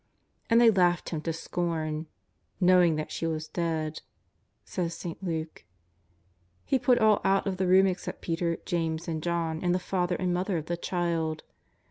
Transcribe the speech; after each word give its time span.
And 0.49 0.59
they 0.59 0.71
laughed 0.71 1.09
Him 1.09 1.21
to 1.21 1.31
scorn," 1.31 2.07
knowing 2.69 2.95
that 2.95 3.11
she 3.11 3.27
was 3.27 3.47
dead," 3.47 4.01
says 4.65 4.95
St. 4.95 5.21
Luke. 5.23 5.63
He 6.65 6.79
put 6.79 6.97
all 6.97 7.21
out 7.23 7.45
of 7.45 7.57
the 7.57 7.67
room 7.67 7.85
except 7.85 8.19
Peter, 8.23 8.57
James 8.65 9.07
and 9.07 9.21
John 9.21 9.59
and 9.61 9.75
the 9.75 9.79
father 9.79 10.15
and 10.15 10.33
mother 10.33 10.57
of 10.57 10.65
the 10.65 10.75
child. 10.75 11.43